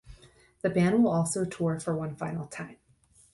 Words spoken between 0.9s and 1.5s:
will also